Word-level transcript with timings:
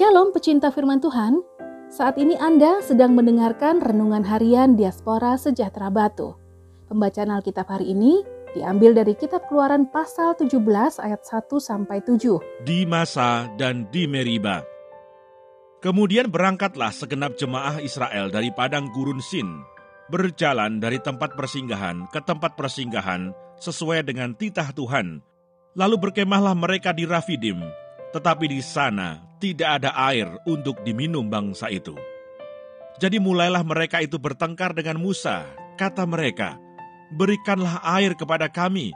Shalom 0.00 0.32
pecinta 0.32 0.72
firman 0.72 0.96
Tuhan, 0.96 1.44
saat 1.92 2.16
ini 2.16 2.32
Anda 2.40 2.80
sedang 2.80 3.12
mendengarkan 3.12 3.84
Renungan 3.84 4.24
Harian 4.24 4.72
Diaspora 4.72 5.36
Sejahtera 5.36 5.92
Batu. 5.92 6.40
Pembacaan 6.88 7.28
Alkitab 7.28 7.68
hari 7.68 7.92
ini 7.92 8.24
diambil 8.56 8.96
dari 8.96 9.12
kitab 9.12 9.44
keluaran 9.44 9.92
pasal 9.92 10.32
17 10.40 10.56
ayat 11.04 11.20
1 11.20 11.52
sampai 11.60 12.00
7. 12.00 12.16
Di 12.64 12.88
Masa 12.88 13.52
dan 13.60 13.92
di 13.92 14.08
Meriba. 14.08 14.64
Kemudian 15.84 16.32
berangkatlah 16.32 16.96
segenap 16.96 17.36
jemaah 17.36 17.76
Israel 17.84 18.32
dari 18.32 18.48
padang 18.56 18.88
gurun 18.96 19.20
Sin, 19.20 19.52
berjalan 20.08 20.80
dari 20.80 20.96
tempat 20.96 21.36
persinggahan 21.36 22.08
ke 22.08 22.24
tempat 22.24 22.56
persinggahan 22.56 23.36
sesuai 23.60 24.08
dengan 24.08 24.32
titah 24.32 24.72
Tuhan. 24.72 25.20
Lalu 25.76 26.08
berkemahlah 26.08 26.56
mereka 26.56 26.96
di 26.96 27.04
Rafidim, 27.04 27.60
tetapi 28.16 28.48
di 28.48 28.64
sana 28.64 29.29
tidak 29.40 29.80
ada 29.82 29.90
air 30.12 30.28
untuk 30.44 30.84
diminum 30.84 31.26
bangsa 31.26 31.72
itu. 31.72 31.96
Jadi 33.00 33.16
mulailah 33.16 33.64
mereka 33.64 34.04
itu 34.04 34.20
bertengkar 34.20 34.76
dengan 34.76 35.00
Musa. 35.00 35.48
Kata 35.80 36.04
mereka, 36.04 36.60
berikanlah 37.16 37.80
air 37.96 38.12
kepada 38.12 38.52
kami, 38.52 38.92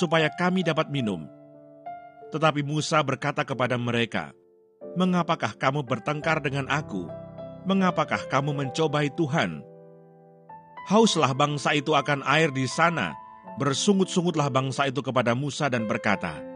supaya 0.00 0.32
kami 0.32 0.64
dapat 0.64 0.88
minum. 0.88 1.28
Tetapi 2.32 2.64
Musa 2.64 3.04
berkata 3.04 3.44
kepada 3.44 3.76
mereka, 3.76 4.32
Mengapakah 4.92 5.56
kamu 5.56 5.88
bertengkar 5.88 6.44
dengan 6.44 6.68
aku? 6.68 7.08
Mengapakah 7.64 8.28
kamu 8.28 8.52
mencobai 8.52 9.08
Tuhan? 9.16 9.64
Hauslah 10.92 11.32
bangsa 11.32 11.72
itu 11.72 11.96
akan 11.96 12.20
air 12.28 12.52
di 12.52 12.68
sana. 12.68 13.16
Bersungut-sungutlah 13.56 14.52
bangsa 14.52 14.88
itu 14.88 15.00
kepada 15.00 15.32
Musa 15.32 15.72
dan 15.72 15.88
berkata, 15.88 16.51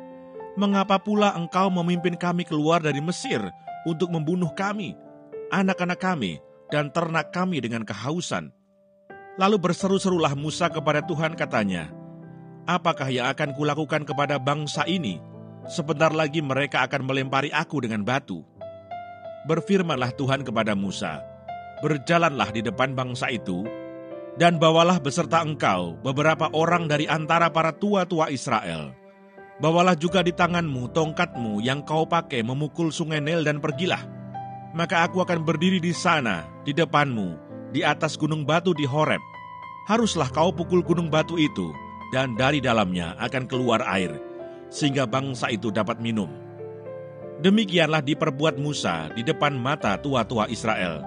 Mengapa 0.56 0.96
pula 0.96 1.36
engkau 1.36 1.68
memimpin 1.68 2.16
kami 2.16 2.48
keluar 2.48 2.80
dari 2.80 3.04
Mesir 3.04 3.44
untuk 3.84 4.08
membunuh 4.08 4.48
kami, 4.56 4.96
anak-anak 5.52 6.00
kami, 6.00 6.40
dan 6.72 6.88
ternak 6.88 7.28
kami 7.28 7.60
dengan 7.60 7.84
kehausan? 7.84 8.48
Lalu 9.36 9.60
berseru-serulah 9.60 10.32
Musa 10.32 10.72
kepada 10.72 11.04
Tuhan 11.04 11.36
katanya, 11.36 11.92
Apakah 12.64 13.12
yang 13.12 13.28
akan 13.30 13.52
kulakukan 13.52 14.08
kepada 14.08 14.40
bangsa 14.40 14.88
ini? 14.88 15.20
Sebentar 15.68 16.10
lagi 16.10 16.40
mereka 16.40 16.88
akan 16.88 17.04
melempari 17.04 17.52
aku 17.52 17.84
dengan 17.84 18.00
batu. 18.00 18.40
Berfirmanlah 19.44 20.16
Tuhan 20.16 20.40
kepada 20.40 20.72
Musa, 20.72 21.20
Berjalanlah 21.84 22.48
di 22.56 22.64
depan 22.64 22.96
bangsa 22.96 23.28
itu, 23.28 23.68
dan 24.40 24.56
bawalah 24.56 25.04
beserta 25.04 25.44
engkau 25.44 26.00
beberapa 26.00 26.48
orang 26.56 26.88
dari 26.88 27.04
antara 27.04 27.52
para 27.52 27.76
tua-tua 27.76 28.32
Israel, 28.32 28.96
Bawalah 29.56 29.96
juga 29.96 30.20
di 30.20 30.36
tanganmu 30.36 30.92
tongkatmu 30.92 31.64
yang 31.64 31.80
kau 31.80 32.04
pakai 32.04 32.44
memukul 32.44 32.92
sungai 32.92 33.24
Nil 33.24 33.40
dan 33.40 33.56
pergilah. 33.56 34.04
Maka 34.76 35.08
aku 35.08 35.24
akan 35.24 35.48
berdiri 35.48 35.80
di 35.80 35.96
sana, 35.96 36.44
di 36.60 36.76
depanmu, 36.76 37.40
di 37.72 37.80
atas 37.80 38.20
gunung 38.20 38.44
batu 38.44 38.76
di 38.76 38.84
Horeb. 38.84 39.24
Haruslah 39.88 40.28
kau 40.28 40.52
pukul 40.52 40.84
gunung 40.84 41.08
batu 41.08 41.40
itu, 41.40 41.72
dan 42.12 42.36
dari 42.36 42.60
dalamnya 42.60 43.16
akan 43.16 43.48
keluar 43.48 43.80
air, 43.88 44.20
sehingga 44.68 45.08
bangsa 45.08 45.48
itu 45.48 45.72
dapat 45.72 46.04
minum. 46.04 46.28
Demikianlah 47.40 48.04
diperbuat 48.04 48.60
Musa 48.60 49.08
di 49.16 49.24
depan 49.24 49.56
mata 49.56 49.96
tua-tua 49.96 50.52
Israel. 50.52 51.00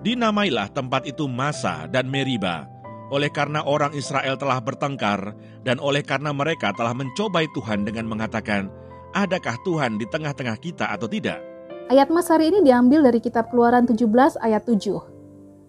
Dinamailah 0.00 0.72
tempat 0.72 1.04
itu 1.04 1.28
Masa 1.28 1.84
dan 1.92 2.08
Meriba, 2.08 2.72
oleh 3.10 3.30
karena 3.30 3.62
orang 3.62 3.94
Israel 3.94 4.34
telah 4.34 4.58
bertengkar 4.58 5.34
dan 5.62 5.78
oleh 5.78 6.02
karena 6.02 6.34
mereka 6.34 6.74
telah 6.74 6.90
mencobai 6.90 7.46
Tuhan 7.54 7.86
dengan 7.86 8.10
mengatakan, 8.10 8.66
adakah 9.14 9.54
Tuhan 9.62 9.98
di 9.98 10.06
tengah-tengah 10.10 10.58
kita 10.58 10.90
atau 10.90 11.06
tidak? 11.06 11.38
Ayat 11.86 12.10
Mas 12.10 12.26
hari 12.26 12.50
ini 12.50 12.66
diambil 12.66 13.06
dari 13.06 13.22
kitab 13.22 13.46
Keluaran 13.54 13.86
17 13.86 14.42
ayat 14.42 14.66
7. 14.66 14.90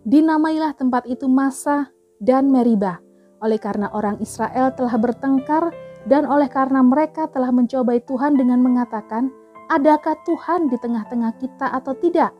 Dinamailah 0.07 0.73
tempat 0.73 1.05
itu 1.05 1.29
Masa 1.29 1.93
dan 2.17 2.49
Meriba, 2.49 2.97
oleh 3.37 3.61
karena 3.61 3.93
orang 3.93 4.17
Israel 4.17 4.73
telah 4.73 4.97
bertengkar 4.97 5.69
dan 6.09 6.25
oleh 6.25 6.49
karena 6.49 6.81
mereka 6.81 7.29
telah 7.29 7.53
mencobai 7.53 8.01
Tuhan 8.01 8.33
dengan 8.33 8.65
mengatakan, 8.65 9.29
adakah 9.69 10.17
Tuhan 10.25 10.73
di 10.73 10.77
tengah-tengah 10.81 11.37
kita 11.37 11.69
atau 11.69 11.93
tidak? 11.93 12.33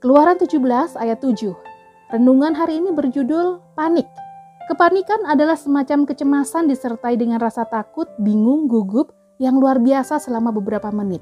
Keluaran 0.00 0.40
17 0.40 0.96
ayat 0.96 1.20
7 1.20 1.75
Renungan 2.06 2.54
hari 2.54 2.78
ini 2.78 2.94
berjudul 2.94 3.74
Panik. 3.74 4.06
Kepanikan 4.70 5.26
adalah 5.26 5.58
semacam 5.58 6.06
kecemasan 6.06 6.70
disertai 6.70 7.18
dengan 7.18 7.42
rasa 7.42 7.66
takut, 7.66 8.06
bingung, 8.22 8.70
gugup 8.70 9.10
yang 9.42 9.58
luar 9.58 9.82
biasa 9.82 10.22
selama 10.22 10.54
beberapa 10.54 10.86
menit. 10.94 11.18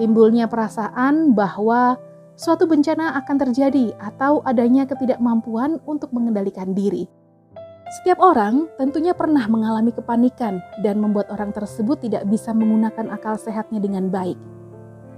Timbulnya 0.00 0.48
perasaan 0.48 1.36
bahwa 1.36 2.00
suatu 2.40 2.64
bencana 2.64 3.20
akan 3.20 3.36
terjadi 3.36 3.92
atau 4.00 4.40
adanya 4.48 4.88
ketidakmampuan 4.88 5.76
untuk 5.84 6.08
mengendalikan 6.16 6.72
diri. 6.72 7.04
Setiap 8.00 8.16
orang 8.24 8.64
tentunya 8.80 9.12
pernah 9.12 9.44
mengalami 9.44 9.92
kepanikan 9.92 10.64
dan 10.80 11.04
membuat 11.04 11.28
orang 11.28 11.52
tersebut 11.52 12.00
tidak 12.00 12.24
bisa 12.32 12.56
menggunakan 12.56 13.12
akal 13.12 13.36
sehatnya 13.36 13.76
dengan 13.76 14.08
baik. 14.08 14.40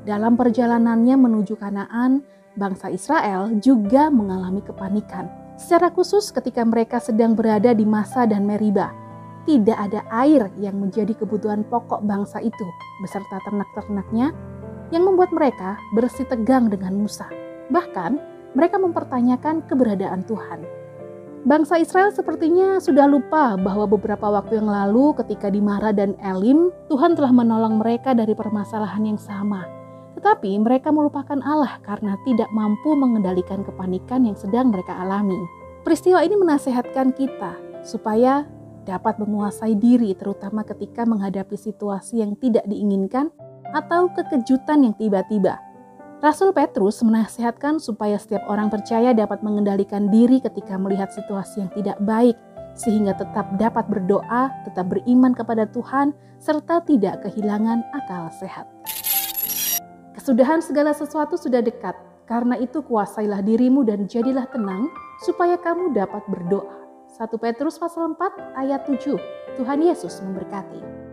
Dalam 0.03 0.35
perjalanannya 0.35 1.15
menuju 1.15 1.55
Kanaan, 1.63 2.27
bangsa 2.61 2.93
Israel 2.93 3.57
juga 3.65 4.13
mengalami 4.13 4.61
kepanikan. 4.61 5.33
Secara 5.57 5.89
khusus 5.89 6.29
ketika 6.29 6.61
mereka 6.61 7.01
sedang 7.01 7.33
berada 7.33 7.73
di 7.73 7.89
masa 7.89 8.29
dan 8.29 8.45
Meriba, 8.45 8.93
tidak 9.49 9.81
ada 9.81 10.05
air 10.13 10.53
yang 10.61 10.77
menjadi 10.77 11.17
kebutuhan 11.17 11.65
pokok 11.65 12.05
bangsa 12.05 12.45
itu 12.45 12.67
beserta 13.01 13.41
ternak-ternaknya 13.49 14.37
yang 14.93 15.03
membuat 15.09 15.33
mereka 15.33 15.81
bersih 15.97 16.29
tegang 16.29 16.69
dengan 16.69 16.93
Musa. 17.01 17.25
Bahkan 17.73 18.21
mereka 18.53 18.77
mempertanyakan 18.77 19.65
keberadaan 19.65 20.29
Tuhan. 20.29 20.61
Bangsa 21.41 21.81
Israel 21.81 22.13
sepertinya 22.13 22.77
sudah 22.85 23.09
lupa 23.09 23.57
bahwa 23.57 23.89
beberapa 23.89 24.29
waktu 24.29 24.61
yang 24.61 24.69
lalu 24.69 25.17
ketika 25.25 25.49
di 25.49 25.65
Mara 25.65 25.89
dan 25.89 26.13
Elim, 26.21 26.69
Tuhan 26.93 27.17
telah 27.17 27.33
menolong 27.33 27.81
mereka 27.81 28.13
dari 28.13 28.37
permasalahan 28.37 29.09
yang 29.09 29.17
sama 29.17 29.81
tetapi 30.19 30.59
mereka 30.59 30.91
melupakan 30.91 31.39
Allah 31.45 31.79
karena 31.87 32.19
tidak 32.27 32.51
mampu 32.51 32.95
mengendalikan 32.99 33.63
kepanikan 33.63 34.27
yang 34.27 34.35
sedang 34.35 34.75
mereka 34.75 34.97
alami. 34.99 35.39
Peristiwa 35.87 36.21
ini 36.21 36.37
menasehatkan 36.37 37.17
kita 37.17 37.57
supaya 37.87 38.45
dapat 38.85 39.17
menguasai 39.21 39.77
diri 39.77 40.13
terutama 40.17 40.67
ketika 40.67 41.07
menghadapi 41.07 41.57
situasi 41.57 42.21
yang 42.21 42.37
tidak 42.37 42.67
diinginkan 42.67 43.31
atau 43.71 44.11
kekejutan 44.13 44.85
yang 44.85 44.95
tiba-tiba. 44.99 45.63
Rasul 46.21 46.53
Petrus 46.53 47.01
menasehatkan 47.01 47.81
supaya 47.81 48.21
setiap 48.21 48.45
orang 48.45 48.69
percaya 48.69 49.17
dapat 49.17 49.41
mengendalikan 49.41 50.13
diri 50.13 50.37
ketika 50.37 50.77
melihat 50.77 51.09
situasi 51.09 51.65
yang 51.65 51.73
tidak 51.73 51.97
baik 52.05 52.37
sehingga 52.77 53.17
tetap 53.17 53.57
dapat 53.57 53.89
berdoa, 53.89 54.53
tetap 54.69 54.93
beriman 54.93 55.33
kepada 55.33 55.65
Tuhan, 55.73 56.13
serta 56.37 56.85
tidak 56.85 57.25
kehilangan 57.25 57.81
akal 57.97 58.29
sehat. 58.37 58.69
Kesudahan 60.21 60.61
segala 60.61 60.93
sesuatu 60.93 61.41
sudah 61.41 61.65
dekat. 61.65 61.97
Karena 62.29 62.61
itu 62.61 62.85
kuasailah 62.85 63.41
dirimu 63.41 63.89
dan 63.89 64.05
jadilah 64.05 64.45
tenang 64.53 64.93
supaya 65.25 65.57
kamu 65.57 65.97
dapat 65.97 66.21
berdoa. 66.29 66.77
1 67.17 67.41
Petrus 67.41 67.81
pasal 67.81 68.13
4 68.13 68.53
ayat 68.53 68.85
7. 68.85 69.17
Tuhan 69.57 69.81
Yesus 69.81 70.21
memberkati. 70.21 71.10